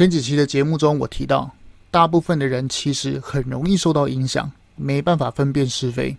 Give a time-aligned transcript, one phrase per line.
[0.00, 1.54] 前几期的节目中，我提到，
[1.90, 6.16] 大部分的人其实很容易受到影响，没办法分辨是非，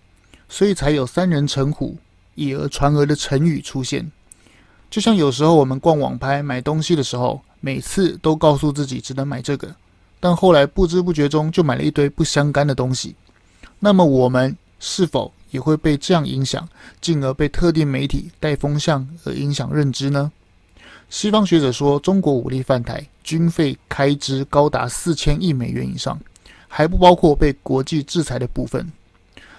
[0.48, 1.96] 所以才有“三人成虎，
[2.36, 4.08] 以讹传讹”的成语出现。
[4.88, 9.74] 就像有时候我们逛网拍买东西的时候，每次都告诉自己只能买这个，
[10.20, 13.16] 但后来不知不觉中就买了一堆不相干的东西。
[13.80, 16.68] 那么我们是否也会被这样影响，
[17.00, 20.30] 进而被特定媒体带风向而影响认知呢？
[21.12, 26.18] 西方学者说，中国武力犯台，军费开支高达四千亿美元以上，
[26.66, 28.90] 还不包括被国际制裁的部分。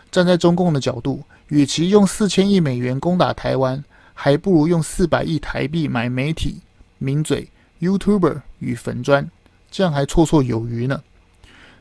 [0.09, 3.81] 站在中共的角度，与其用四千亿美元攻打台湾，
[4.15, 6.55] 还不如用四百亿台币买媒体、
[6.97, 7.47] 名嘴、
[7.79, 9.29] YouTuber 与粉砖，
[9.69, 11.03] 这样还绰绰有余呢。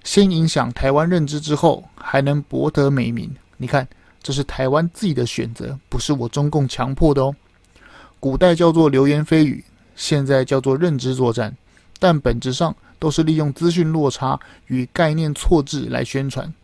[0.05, 3.35] 先影响台湾认知之后，还能博得美名。
[3.57, 3.89] 你看，
[4.23, 7.35] 这是台湾自己的选择，不是我中共强迫的哦。
[8.23, 9.65] 古代叫做流言蜚语，
[9.97, 11.57] 现在叫做认知作战，
[11.99, 16.55] 但本质上都是利用资讯落差与概念错置来宣传。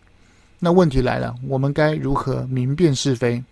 [0.61, 3.43] 那问题来了，我们该如何明辨是非？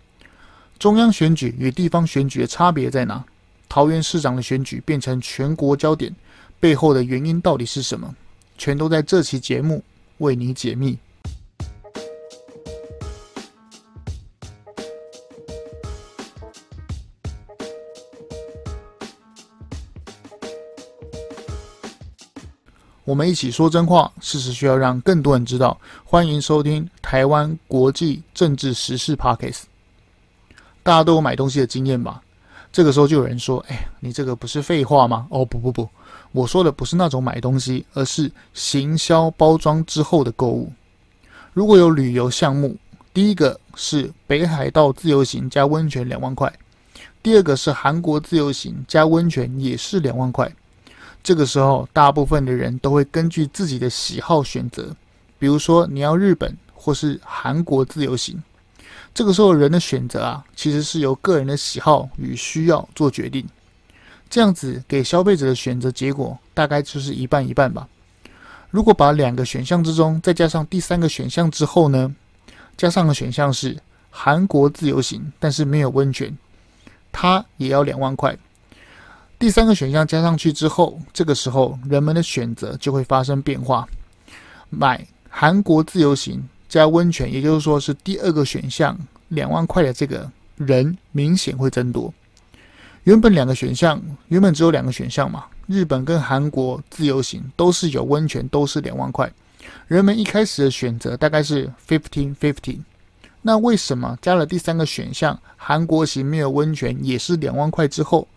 [0.79, 3.25] 中央选举与地方选举的差别在哪？
[3.67, 6.15] 桃园市长的选举变成全国焦点，
[6.61, 8.15] 背后的原因到底是什么？
[8.57, 9.83] 全都在这期节目
[10.19, 10.97] 为你解密。
[23.07, 25.79] 我们一起说真话，事实需要让更多人知道。
[26.03, 29.61] 欢迎收听台湾国际政治时事 Podcast。
[30.83, 32.21] 大家都有买东西的经验吧？
[32.69, 35.87] 这个时候就有人说：“哎，你这个不是废话吗？”哦，不不不，
[36.33, 40.69] 我说的不是那种买东西，而是行销包装之后的购物。
[41.53, 42.75] 如果有旅游项目，
[43.13, 46.53] 第一个是北海道自由行加温泉两万块，
[47.23, 50.53] 第二个是韩国自由行加温泉也是两万块。
[51.23, 54.95] 这个时候，大部分的人都会根据自己的喜好选择，
[55.37, 58.41] 比如说你要日本或是韩国自由行。
[59.13, 63.45] 这个时候，人的选择啊，其实是由个人的喜好与需要做决定。
[64.29, 67.87] 这样子给消费者的选择结果，大概就是一半一半吧。
[68.69, 72.13] 如果把两个选项之中再加上第三个选项之后呢，
[72.75, 73.77] 加上的选项是
[74.09, 76.37] 韩国自由行，但是没有温泉，
[77.11, 78.37] 它也要两万块。
[79.39, 83.87] 第三个选项加上去之后，这个时候人们的选择就会发生变化。
[84.71, 88.97] 买韩国自由行加温泉，也就是说是第二个选项
[89.27, 92.11] 两万块的这个人明显会增多。
[93.03, 99.31] 原本两个选项，原本只有两个选项嘛，日本跟韩国自由行都是有温泉，都是两万块。
[99.87, 102.79] 人们一开始的选择大概是 fifteen fifteen。
[103.43, 108.27] 那为什么加了第三个选项韩国行没有温泉也是两万块之后？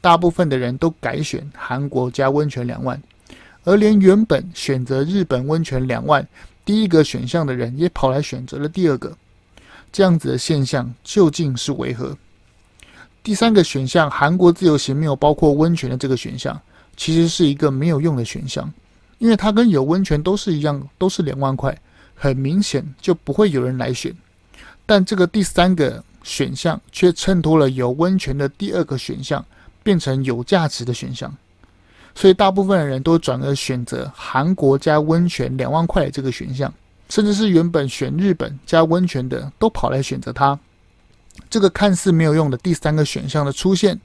[0.00, 3.00] 大部分的人都改选韩国加温泉两万，
[3.64, 6.26] 而连原本选择日本温泉两万
[6.64, 9.16] 第一个选项的人也跑来选择了第二个，
[9.92, 12.16] 这样子的现象究竟是为何？
[13.22, 16.58] 第三个选项韩国自由行没有包括温泉的这个选项，
[16.96, 18.72] 其实是一个没有用的选项，
[19.18, 21.76] 因为它跟有温泉都是一样，都是两万块，
[22.14, 24.14] 很明显就不会有人来选。
[24.86, 29.44] 但这个第三个选项却衬托了有温泉的第二个选项。
[29.82, 31.34] 变成有价值的选项，
[32.14, 36.72] 所以大部分的人都转而选择韩国加温泉两万块这个选项，
[37.08, 40.58] 甚至是原本选日本加温泉的都跑来选择它。
[41.48, 43.98] 这个看似没有用的第三个选项的出现，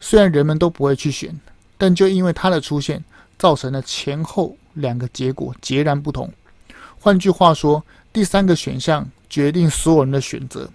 [0.00, 1.34] 虽然人们都不会去选，
[1.78, 3.02] 但就因为它的出现，
[3.38, 6.30] 造成了前后两个结果截然不同。
[6.98, 10.68] 换句话说，第三个选项决定所有人的选择。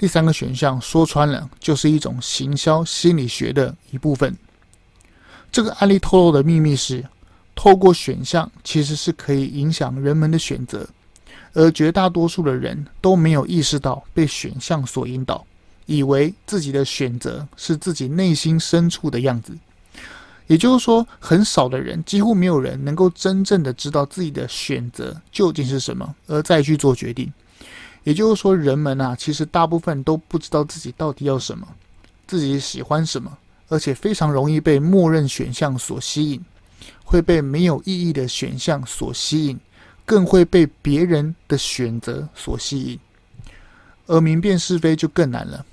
[0.00, 4.34] 第三个选项说穿了，就是一种行销心理学的一部分。
[5.52, 7.04] 这个案例透露的秘密是，
[7.54, 10.88] 透过选项其实是可以影响人们的选择，
[11.52, 15.44] 而绝大多数的人都没有意识到被选项所引导，
[15.84, 19.54] 以为自己的选择是自己内心深处的样子。
[20.46, 27.30] 也就是说，很少的人，几乎没有人能够真正的知道自己的选择究竟是什么，而再去做决定。
[28.02, 31.68] 也就是说，人们啊，其实大部分都不知道自己到底要什么，
[32.26, 33.36] 自己喜欢什么，
[33.68, 36.42] 而且非常容易被默认选项所吸引，
[37.04, 39.60] 会被没有意义的选项所吸引，
[40.06, 42.98] 更会被别人的选择所吸引，
[44.06, 45.64] 而明辨是非就更难了。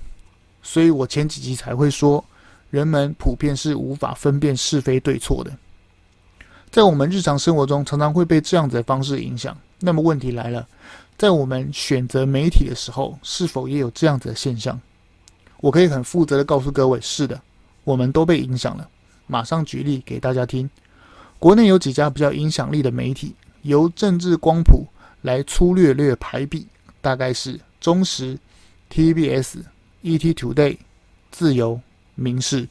[0.62, 2.22] 所以我前几集才会说，
[2.68, 5.50] 人们普遍是无法分辨是非对错的，
[6.70, 9.56] 在我们日常生活中，常常会被这样子的方式影响。
[9.80, 10.68] 那么问题来了。
[11.18, 14.80] 在我们选择媒体的时候，是否也有这样子的现象？
[15.60, 17.42] 我可以很负责的告诉各位，是的，
[17.82, 18.88] 我们都被影响了。
[19.26, 20.70] 马上举例给大家听。
[21.40, 24.86] 国内有几家比较影响力的媒体，由政治光谱
[25.22, 26.68] 来粗略略排比，
[27.00, 28.38] 大概是中时、
[28.88, 29.56] TBS、
[30.04, 30.78] ETtoday、
[31.32, 31.80] 自由、
[32.14, 32.68] 民视。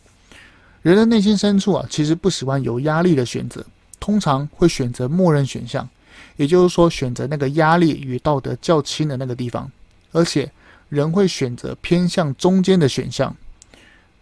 [0.81, 3.65] 人的内心深处啊，其实不喜欢有压力的选择，
[3.99, 5.87] 通常会选择默认选项，
[6.35, 9.71] 也就是说，选择那个压力与道德较轻的那个地方。
[10.11, 10.51] 而且，
[10.89, 13.35] 人会选择偏向中间的选项。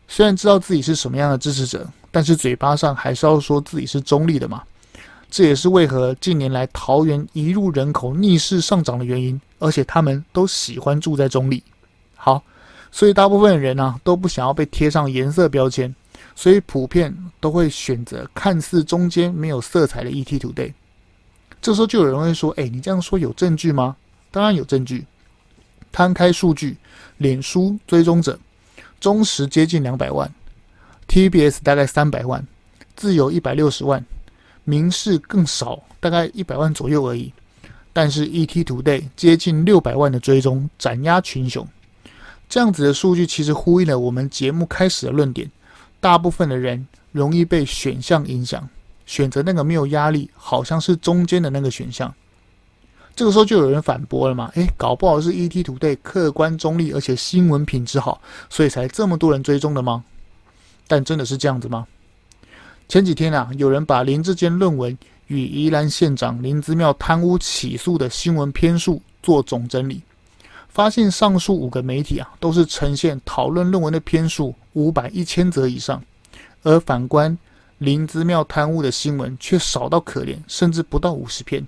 [0.07, 4.63] 虽然知道自己是什么样的支持者，但是嘴巴上还是要说自己是中立的嘛。
[5.29, 9.39] 这也是为何近年来桃园移入人口逆势上涨的原因。
[9.57, 11.63] 而且他们都喜欢住在中立。
[12.15, 12.43] 好，
[12.91, 15.93] 所以大部分人呢、都不想要被贴上颜色标签。
[16.35, 20.73] 所以普遍都会选择看似中间没有色彩的 ETtoday。
[21.65, 23.95] 这时候就有人会说：“哎，你这样说有证据吗？”
[24.29, 25.03] 当然有证据。
[25.91, 26.77] 摊开数据，
[27.17, 28.37] 脸书追踪者，
[28.99, 30.31] 中时接近两百万
[31.07, 32.45] ，TBS 大概三百万，
[32.95, 34.05] 自由一百六十万，
[34.63, 37.33] 民视更少，大概一百万左右而已。
[37.91, 41.67] 但是 ETtoday 接近六百万的追踪，斩压群雄。
[42.47, 45.49] 这样子的数据其实呼应了我们节目开始的论点。
[45.99, 48.69] 大部分的人容易被选项影响，
[49.05, 52.13] 选择那个没有压力，好像是中间的那个选项。
[53.15, 54.51] 这个时候就有人反驳了嘛？
[54.55, 60.03] 诶，搞不好是 ETtoday 客观中立，而且新闻品质好，所以才这么多人追踪的吗？
[60.87, 61.87] 但真的是这样子吗？
[62.89, 64.95] 前几天啊，有人把林志坚论文
[65.27, 70.01] 与宜兰县长林姿妙贪污起诉的新闻篇数做总整理。
[70.67, 76.03] 发现上述五个媒体啊，都是呈现讨论论文的篇数五百、一千则以上，
[76.63, 77.35] 而反观
[77.85, 81.65] 林姿妙贪污的新闻却少到可怜，甚至不到五十篇。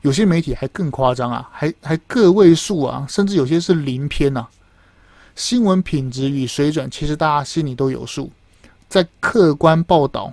[0.00, 4.48] 有些媒体还更夸张啊，还还个位数啊，甚至有些是零篇啊。
[5.36, 8.32] 新闻品质与水准，其实大家心里都有数。
[8.88, 10.32] 在客观报道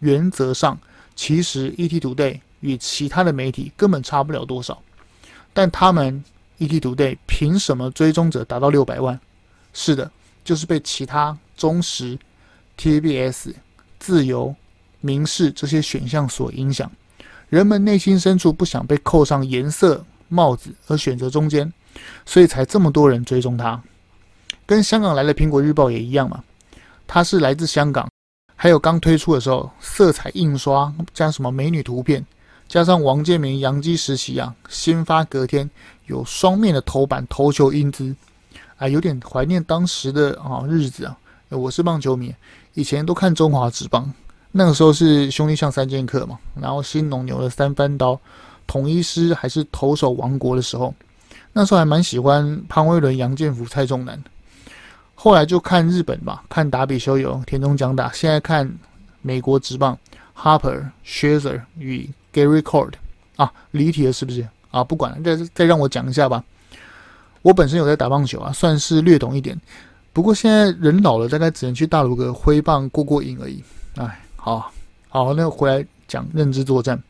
[0.00, 0.78] 原则上，
[1.14, 4.82] 其实 ETtoday 与其他的媒体根本差不了多少，
[5.52, 6.24] 但他们。
[6.60, 9.18] ETtoday 凭什么追踪者达到六百万？
[9.72, 10.08] 是的，
[10.44, 12.16] 就是被其他忠实、
[12.78, 13.52] TBS、
[14.04, 14.54] 自由、
[15.00, 16.90] 民视这些选项所影响。
[17.48, 21.72] 人们内心深处不想被扣上颜色帽子，而选择中间，
[22.26, 23.82] 所以才这么多人追踪他。
[24.66, 26.44] 跟香港来的《苹果日报》也一样嘛，
[27.06, 28.06] 它是来自香港，
[28.54, 32.22] 还有刚推出的时候，色彩印刷加什么美女图片。
[32.68, 35.70] 加上王建民洋基时期啊，先发隔天
[36.06, 38.14] 有双面的头版头球英姿，
[38.76, 41.16] 啊，有点怀念当时的啊日子啊。
[41.50, 42.34] 我是棒球迷，
[42.74, 44.12] 以前都看中华职棒，
[44.52, 48.20] 那个时候是兄弟像三剑客嘛，然后新农牛的三番刀，
[48.66, 50.94] 统一狮还是投手王国的时候，
[51.52, 54.22] 那时候还蛮喜欢潘威伦、杨建福、蔡仲南。
[55.14, 58.70] 后来就看日本吧，看达比修有、田中将打，现在看
[59.22, 59.98] 美国职棒
[60.36, 62.10] ，Harper、Scherzer 与。
[62.34, 62.90] Gary Cole
[63.36, 64.82] 啊，离题了是不是啊？
[64.82, 66.42] 不管了，再再让我讲一下吧。
[67.42, 69.56] 我本身有在打棒球啊，算是略懂一点。
[70.14, 73.62] 不过现在人老了，大概只能去大鲁阁挥棒过过瘾而已。
[73.96, 74.72] 哎，好，
[75.08, 77.02] 好，那回来讲认知作战。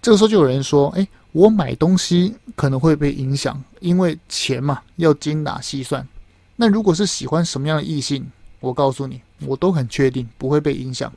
[0.00, 6.06] 这个时候就有人说：“哎，我买东西可能会被影响，因为钱嘛，要精打细算。
[6.54, 8.24] 那如果是喜欢什么样的异性，
[8.60, 11.12] 我告诉你，我都很确定不会被影响。”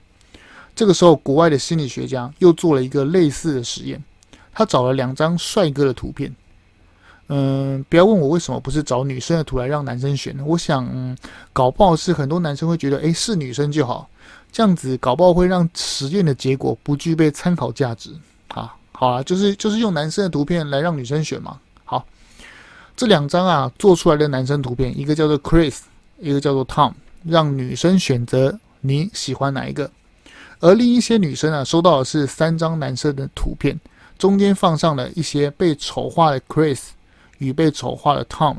[0.76, 4.04] 这个时候，国外的心理学家又做了一个类似的实验。
[4.52, 6.36] 他找了两张帅哥的图片。
[7.34, 10.44] 嗯，不要问我为什么不是找女生的图来让男生选呢？
[10.46, 11.18] 我想，
[11.54, 14.10] 搞不好是很多男生会觉得，诶，是女生就好，
[14.52, 18.12] 这样子搞不好会让实验的结果不具备参考价值。
[18.50, 21.58] 啊，好啊，就是就是用男生的图片来让女生选嘛。
[21.86, 22.06] 好，
[22.98, 25.78] 这两张啊做出来的男生图片，一个叫做 Chris，
[26.20, 26.92] 一个叫做 Tom，
[27.24, 29.90] 让女生选择你喜欢哪一个。
[30.60, 33.80] 而另一些女生啊，收到的是三张男生的图片，
[34.20, 36.80] 中间放上了一些被丑化的 Chris
[37.42, 38.58] 与被丑化的 Tom。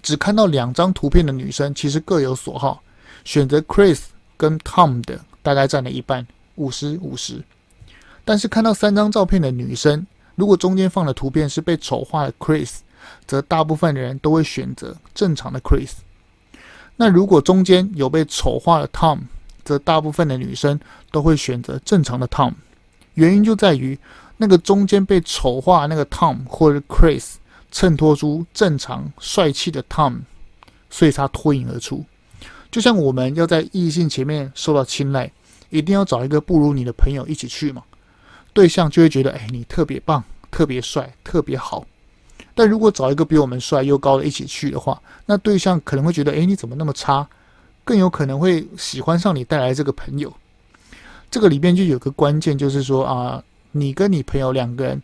[0.00, 2.82] 只看到两张图片的女生，其实各有所好，
[3.24, 4.00] 选择 Chris
[4.36, 7.42] 跟 Tom 的大概占了一半，五十五十。
[8.24, 12.78] 但是看到三张照片的女生，如果中间放的图片是被丑化的 Chris，
[13.26, 15.90] 则大部分的人都会选择正常的 Chris。
[16.96, 19.20] 那如果中间有被丑化的 Tom，
[19.64, 20.78] 则大部分的女生
[21.10, 22.54] 都会选择正常的 Tom，
[23.14, 23.98] 原因就在于
[24.36, 27.34] 那个中间被丑化那个 Tom 或者 Chris
[27.72, 30.20] 衬托出正常帅气的 Tom，
[30.88, 32.04] 所以他脱颖而出。
[32.70, 35.32] 就像我们要在异性前面受到青睐，
[35.70, 37.82] 一定要找一个不如你的朋友一起去嘛，
[38.52, 41.84] 对象就会觉得哎，你特别棒、特别帅、特别好。
[42.54, 47.26] 但如果找一个比我们帅又高的一起去的话，那对象可能会觉得哎，你怎么那么差？
[47.84, 50.32] 更有可能会喜欢上你带来这个朋友。
[51.30, 55.02] 这个里面就有个关键，就是说啊，你跟你朋友两个人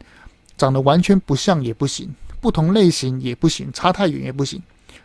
[0.56, 4.62] 长得完全不像也不行，不同类型也不行，差太远也不行，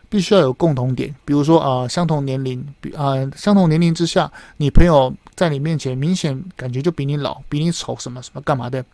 [0.08, 1.14] 必须要有共同点。
[1.24, 8.84] 比如说啊，相同年龄，比啊相同年龄之下，你朋友在你面前明显感觉就比你老，比你丑，什么什么干嘛的。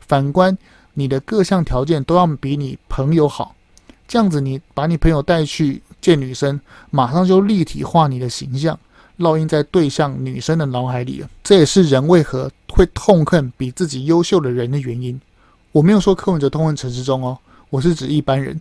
[0.00, 0.56] 反观
[0.94, 3.54] 你的各项条件都要比你朋友好，
[4.06, 8.78] 这样子你把你朋友带去见女生，马上就立体化你的形象。
[9.18, 15.20] 烙印在对象女生的脑海里了，这也是人为何会痛恨比自己优秀的人的原因。
[15.72, 17.36] 我没有说柯文哲痛恨陈时中哦，
[17.70, 18.60] 我是指一般人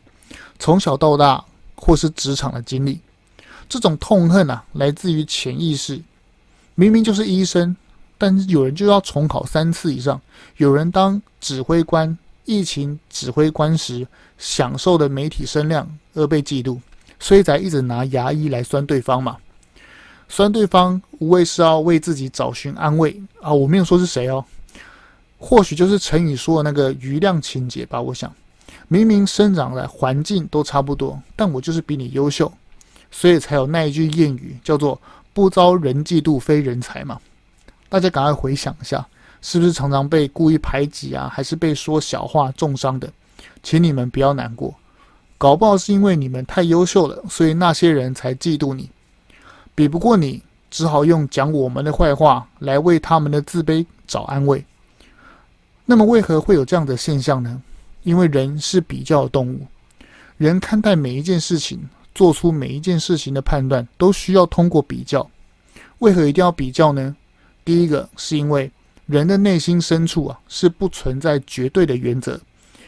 [0.60, 1.44] 从小到大
[1.76, 3.00] 或是职场的经历，
[3.70, 6.02] 这种痛恨啊，来自于潜意识。
[6.76, 7.76] 明明就是医生，
[8.18, 10.20] 但是有人就要重考三次以上；
[10.58, 16.80] 有人当指挥官，疫情指挥官时享受的媒体声量而被嫉妒，
[17.20, 19.38] 所以才一直拿牙医来酸对方嘛。
[20.30, 23.54] 酸对方无谓是要为自己找寻安慰啊！
[23.54, 24.44] 我没有说是谁哦，
[25.38, 28.02] 或许就是成语说的那个余量情节吧。
[28.02, 28.32] 我想，
[28.88, 32.52] 明明生长的环境都差不多，但我就是比你优秀，
[33.12, 35.00] 所以才有那一句谚语叫做
[35.34, 37.20] “不遭人嫉妒非人才”嘛。
[37.90, 39.06] 大家赶快回想一下，
[39.42, 43.12] 是不是常常被故意排挤啊，还是被说小话重伤的？
[43.62, 44.74] 请你们不要难过，
[45.38, 48.90] 搞不好是因为你们太优秀了，所以那些人才嫉妒你。
[49.76, 50.42] 比不过你，
[50.72, 54.66] 只好用讲我们的坏话来为他们的自卑找安慰。
[55.86, 57.62] 那么，为何会有这样的现象呢？
[58.08, 59.68] 因为人是比较动物，
[60.38, 61.78] 人看待每一件事情，
[62.16, 65.30] 做出每一件事情的判断，都需要通过比较。
[66.00, 67.14] 为何一定要比较呢？
[67.66, 68.72] 第一个是因为
[69.08, 72.40] 人的内心深处啊，是不存在绝对的原则，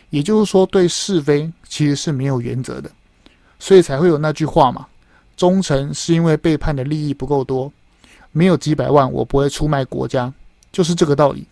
[0.09, 2.89] 也就是说，对是非其实是没有原则的，
[3.59, 4.87] 所以才会有那句话嘛。
[5.35, 7.69] 忠诚是因为背叛的利益不够多，
[8.31, 10.33] 没有几百万，我不会出卖国家，
[10.71, 11.45] 就是这个道理。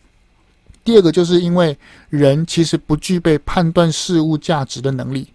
[0.87, 1.77] 第二个就是因为
[2.07, 5.27] 人其实不具备判断事物价值的能力，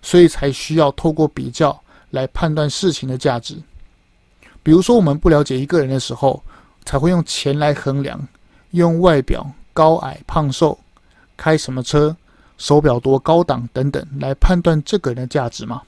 [0.00, 1.76] 所以才需要透过比较
[2.10, 3.56] 来判断事情的价值。
[4.62, 6.40] 比如说，我们不了解一个人的时候，
[6.84, 8.28] 才会用钱来衡量，
[8.70, 10.78] 用外表高矮胖瘦、
[11.36, 12.16] 开什么车、
[12.56, 15.82] 手表多高档等等来判断这个人的价值吗？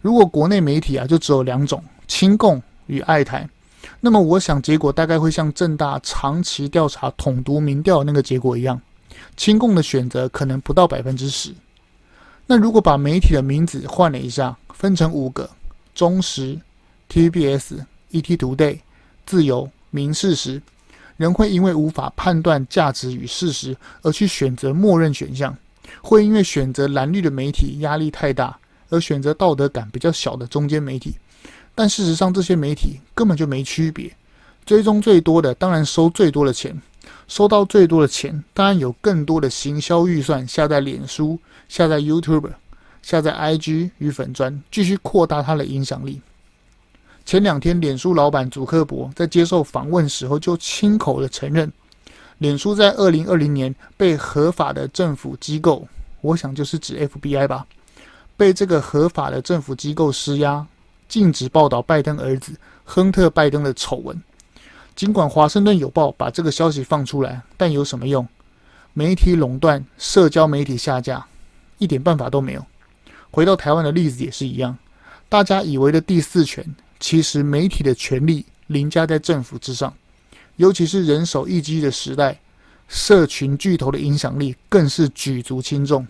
[0.00, 3.50] 如果国内媒体啊就只有两种，亲共与爱台，
[3.98, 8.80] 那么我想结果大概会像正大长期调查统独民调那个结果一样，
[9.36, 11.52] 亲共的选择可能不到百分之十。
[12.46, 15.50] 那如果把媒体的名字换了一下，分成五个：
[15.94, 16.58] 中时、
[17.08, 18.78] TVBS、ETtoday、
[19.26, 20.62] 自由、明事实，
[21.16, 25.56] 人会因为无法判断价值与事实而去选择默认选项，
[26.00, 28.56] 会因为选择蓝绿的媒体压力太大。
[28.92, 31.14] 而选择道德感比较小的中间媒体，
[31.80, 34.14] 但事实上这些媒体根本就没区别。
[34.66, 36.78] 追踪最多的当然收最多的钱，
[37.26, 41.38] 收到最多的钱当然有更多的行销预算下在脸书、
[41.70, 42.50] 下在 YouTube、
[43.00, 46.20] 下在 IG 与粉砖，继续扩大它的影响力。
[47.24, 51.72] 前两天，脸书老板祖克伯在接受访问时候就亲口的承认，
[52.36, 55.88] 脸书在二零二零年被合法的政府机构，
[56.20, 57.66] 我想就是指 FBI 吧。
[58.36, 60.66] 被这个合法的政府机构施压，
[61.10, 62.52] 禁止报道拜登儿子
[62.84, 64.22] 亨特·拜登的丑闻。
[64.94, 68.26] 尽管《华盛顿邮报》把这个消息放出来，但有什么用？
[68.94, 71.26] 媒体垄断，社交媒体下架，
[71.78, 72.64] 一点办法都没有。
[73.32, 74.78] 回到台湾的例子也是一样，
[75.28, 76.64] 大家以为的第四权，
[77.00, 79.92] 其实媒体的权力凌驾在政府之上。
[80.54, 82.38] 尤其是人手一机的时代，
[82.86, 86.06] 社群巨头的影响力更是举足轻重。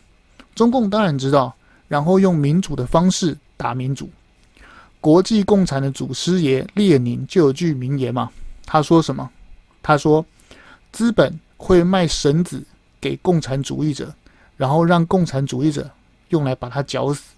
[0.55, 1.55] 中共当然知道。
[1.89, 4.09] 然后用民主的方式打民主。
[5.01, 8.31] 国际共产的祖师爷列宁就有句名言嘛，
[8.67, 9.31] 他说什么？
[9.83, 10.25] 他说
[10.93, 12.63] ：“资本会卖绳子
[13.01, 14.15] 给共产主义者，
[14.57, 15.91] 然后让共产主义者
[16.29, 17.33] 用来把他绞死。”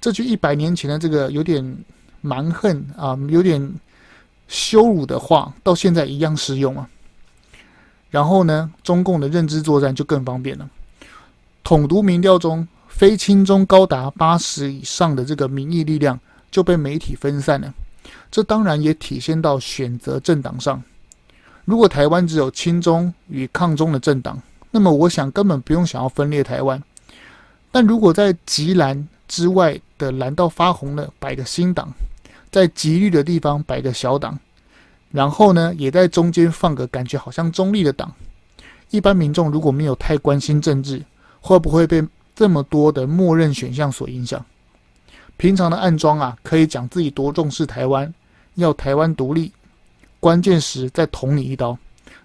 [0.00, 1.76] 这句一百年前的这个有点
[2.20, 3.74] 蛮横啊，有点
[4.48, 6.88] 羞辱的话，到现在一样适用啊。
[8.10, 10.68] 然后呢，中共的认知作战就更方便了。
[11.64, 12.68] 统独民调中。
[12.90, 17.72] 非亲中高达八十以上的这个民意力量就被媒体分散了，
[18.30, 20.82] 这当然也体现到选择政党上。
[21.64, 24.40] 如果台湾只有亲中与抗中的政党，
[24.70, 26.82] 那么我想根本不用想要分裂台湾。
[27.70, 31.92] 但如果在极蓝之外的蓝到发红了摆个新党，
[32.50, 34.36] 在极绿的地方摆个小党，
[35.12, 38.12] 然后呢也在中间放个感觉好像中立的党，
[38.90, 41.00] 一般民众如果没有太关心政治，
[41.40, 42.04] 会不会被
[42.34, 44.44] 这么多的默认选项所影响，
[45.40, 48.12] 平常的暗桩啊，可以讲自己多重视台湾，
[48.56, 49.50] 要台湾独立，
[50.20, 51.78] 关键时再捅你一刀，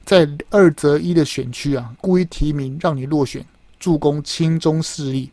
[0.03, 3.41] 在二择一的选区啊，故意提名让你落选，
[3.79, 5.31] 助攻亲中势力，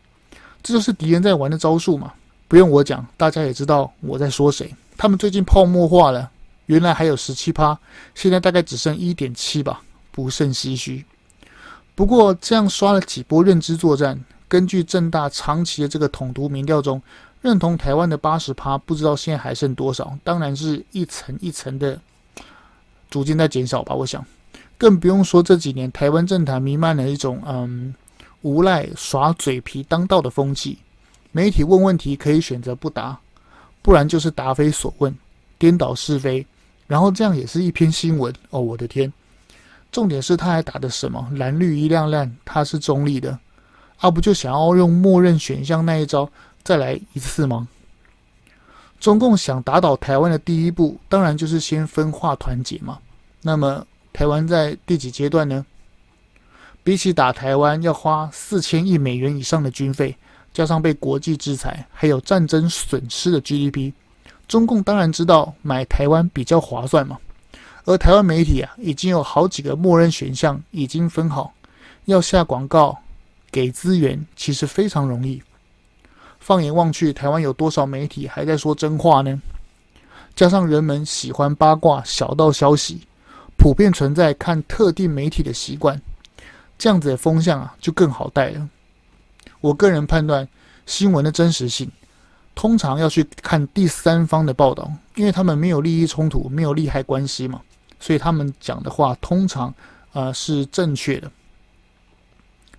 [0.61, 2.13] 这就是敌人在玩的招数嘛。
[2.47, 4.73] 不用我讲，大家也知道我在说谁。
[4.95, 6.31] 他们最近泡沫化了，
[6.67, 7.77] 原来还有十七趴，
[8.15, 11.03] 现在大概只剩一点七吧，不胜唏嘘。
[11.95, 17.01] 不过这样刷了几波认知作战，根据正大长期的这个统独民调中，
[17.43, 20.17] 认同台湾的八十趴，不知道现在还剩多少？
[20.23, 21.99] 当然是一层一层的
[23.09, 23.93] 逐渐在减少吧。
[23.93, 24.25] 我想，
[24.77, 27.93] 更不用说这几年台湾政坛弥漫了一种嗯
[28.43, 30.77] 无赖耍嘴皮当道的风气，
[31.33, 33.19] 媒体问问题可以选择不答，
[33.81, 35.13] 不然就是答非所问，
[35.57, 36.47] 颠倒是非，
[36.87, 38.61] 然后这样也是一篇新闻哦。
[38.61, 39.11] 我的天！
[39.91, 43.37] 重点是他还打的什么蓝绿一亮亮，他是中立的，
[43.97, 46.27] 啊不就想要用默认选项那一招
[46.63, 47.67] 再来一次吗？
[48.99, 52.99] 中共想打倒台湾的第一步，当然就是先分化团结嘛。
[53.41, 55.65] 那么台湾在第几阶段呢？
[56.83, 60.15] 比起打台湾要花四千亿美元以上的军费，
[60.53, 63.91] 加上被国际制裁，还有战争损失的 GDP，
[64.47, 67.17] 中共当然知道买台湾比较划算嘛。
[67.85, 71.53] 而台湾媒体啊，已经有好几个默认选项已经分好，
[72.05, 72.97] 要下广告、
[73.51, 75.41] 给资源，其实非常容易。
[76.43, 79.41] 放眼望去，台湾有多少媒体还在说真话呢？
[80.35, 83.07] 加上人们喜欢八卦、小道消息，
[83.55, 86.01] 普遍存在看特定媒体的习惯，
[86.77, 88.69] 这样子的风向啊，就更好带了。
[89.61, 90.45] 我个人判断，
[90.85, 91.89] 新闻的真实性。
[92.53, 97.61] 通常要去看第三方的报道，因为他们没有利益冲突，没有利害关系嘛，
[98.01, 99.73] 所以他们讲的话通常
[100.11, 101.31] 呃是正确的。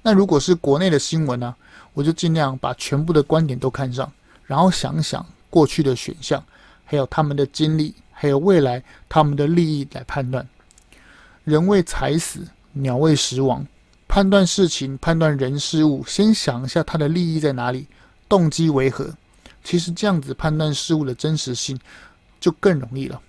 [0.02, 1.54] 那如果是国内的新闻呢，
[1.94, 4.12] 我就尽量把全部的观点都看上，
[4.44, 6.44] 然后想想过去的选项，
[6.84, 10.46] 还有他们的经历，还有未来他们的利益来判断。
[11.44, 13.66] 人为财死，鸟为食亡，
[14.08, 17.86] 判断事情、判断人事物，先想一下他的利益在哪里，
[18.28, 19.14] 动机为何。
[19.62, 21.78] 其实这样子判断事物的真实性
[22.38, 23.20] 就更容易了。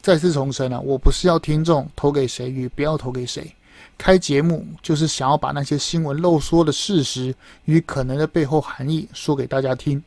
[0.00, 3.54] 再次重申啊，我不是要听众投给谁与不要投给谁，
[3.98, 10.02] 开节目就是想要把那些新闻漏说的事实与可能的背后含义说给大家听。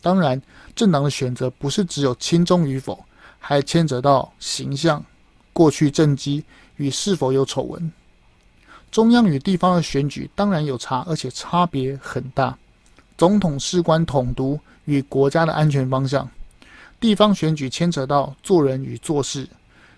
[0.00, 0.40] 当然，
[0.76, 3.04] 政党的选择不是只有亲中与否，
[3.38, 5.04] 还牵扯到形象、
[5.52, 6.44] 过去政绩
[6.76, 7.92] 与是否有丑闻。
[8.90, 12.56] 中央与地方的选举当然有差，而且差别很大。
[13.16, 16.28] 总统事关统独与国家的安全方向，
[17.00, 19.48] 地方选举牵扯到做人与做事，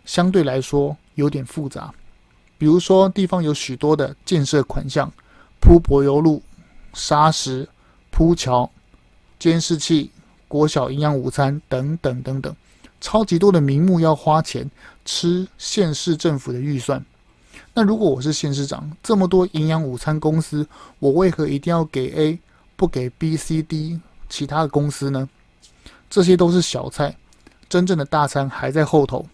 [0.07, 1.93] 相对来说有点复杂。
[2.61, 5.11] 比如说，地方有许多的建设款项，
[5.61, 6.43] 铺柏油路、
[6.93, 7.67] 砂石、
[8.11, 8.71] 铺桥、
[9.39, 10.11] 监视器、
[10.47, 12.55] 国小营养午餐等等等等，
[13.01, 14.71] 超级多的名目要花钱
[15.07, 17.03] 吃县市政府的预算。
[17.73, 20.69] 那如果我是县市长，这么多营养午餐公司，
[20.99, 22.39] 我为何一定要给 A？
[22.77, 25.27] 不给 B、C、D 其他的公司呢？
[26.11, 27.17] 这些都是小菜，
[27.71, 29.25] 真正的大餐还在后头。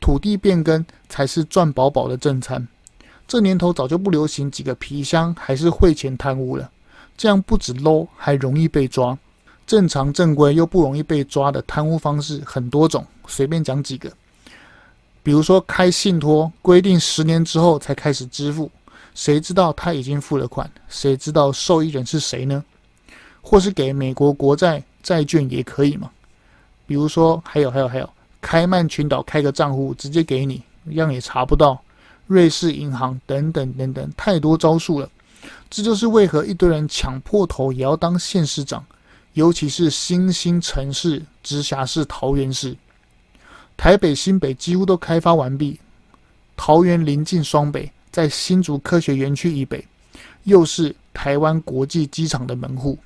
[0.00, 2.66] 土地变更才是赚饱饱的正餐。
[3.28, 6.68] 这年头早就不流行几个皮箱还是汇钱贪污了，
[7.16, 9.16] 这样不止 low，还容易被抓。
[9.66, 14.10] 正常正规又不容易被抓的贪污方式很多种，随便讲几个。
[15.22, 18.68] 比如说开信托，规定十年之后才开始支付。
[19.14, 20.68] 谁知道他已经付了款？
[20.88, 22.64] 谁知道受益人是谁呢？
[23.42, 26.10] 或是给美国国债债券也可以嘛？
[26.86, 31.80] 比如说，还有还有还有，开曼群岛开个账户直接给你，一样也查不到。
[32.26, 35.08] 瑞士银行等等等等，太多招数了。
[35.68, 38.84] 这就是为何一堆人抢破头也要当县市长，
[39.32, 42.76] 尤其是新兴城市、直辖市、桃园市、
[43.76, 45.80] 台北、新北几乎都开发完毕，
[46.56, 47.90] 桃园临近双北。
[48.12, 49.86] 在新竹科学园区以北，
[50.42, 52.98] 又是台湾国际机场的门户，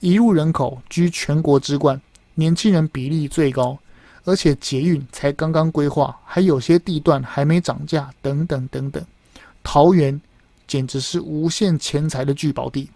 [0.00, 1.98] 一入人口居全国之冠，
[2.34, 3.78] 年轻人比例最高，
[4.24, 9.04] 而且捷运才刚刚规划，还有些地段还没涨价，等等等等。
[9.62, 10.20] 桃园
[10.66, 12.88] 简直是无限钱财的聚宝地，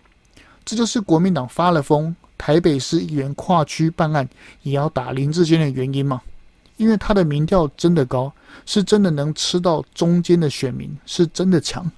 [0.64, 4.28] 这就是国民党发了疯，台北市议员跨区办案
[4.62, 6.20] 也要打林志坚的原因吗？
[6.76, 8.32] 因为他的民调真的高，
[8.64, 11.90] 是真的能吃到中间的选民，是真的强。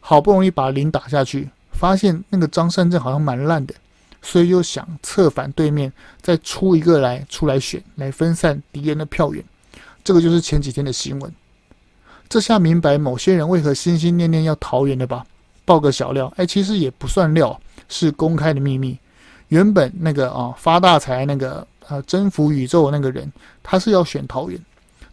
[0.00, 3.74] 好不容易把林打下去，发现那个张善政好像蛮烂的，
[4.26, 9.44] 所以又想策反对面，再出一个来出来选，来分散敌人的票源。
[10.02, 11.32] 这个就是前几天的新闻。
[12.28, 15.24] 这下明白某些人为何心心念念要桃园了吧？
[15.64, 17.58] 爆个小料，哎，其实也不算料，
[17.88, 18.98] 是公开的秘密。
[19.48, 21.66] 原本那个啊发大财那个。
[21.88, 24.60] 呃，征服宇宙那个人，他是要选桃园，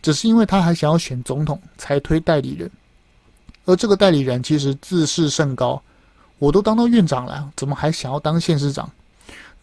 [0.02, 2.68] 只是因为他还想要选总统才推代理人，
[3.66, 5.80] 而这个代理人其实自视甚高，
[6.40, 8.90] 我都当到院长了，怎么还想要当县市长？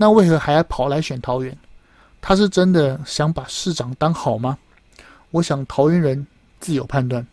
[0.03, 1.55] 那为何还要跑来选桃园？
[2.23, 4.57] 他是真的想把市长当好吗？
[5.31, 6.27] 我想桃园人
[6.59, 7.27] 自有判断。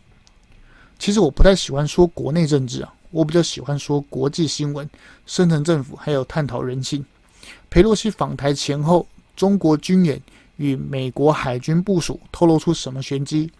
[0.98, 4.86] 其实我不太喜欢说国内政治啊，我比较喜欢说国际新闻、
[5.24, 7.02] 深层政府，还有探讨人性。
[7.70, 10.20] 裴洛西访台前后，中国军演
[10.56, 13.50] 与美国海军部署透露出什么玄机？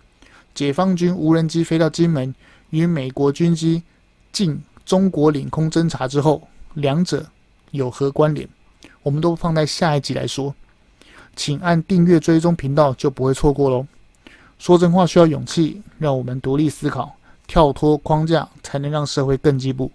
[0.55, 2.35] 解放军无人机飞到金门，
[2.69, 3.83] 与美国军机
[4.33, 7.27] 进中国领空侦察之后，两者
[7.71, 8.47] 有何关联？
[9.09, 10.55] 我们都放在下一集来说。
[11.35, 13.87] 请按订阅追踪频道，就不会错过喽。
[14.59, 17.17] 说真话需要勇气，让我们独立思考。
[17.47, 19.91] 跳脱框架，才能让社会更进步。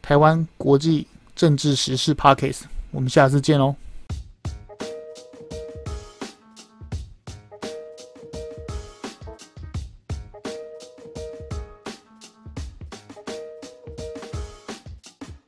[0.00, 1.06] 台湾国际
[1.36, 3.74] 政治时事 Podcast，我们下次见喽。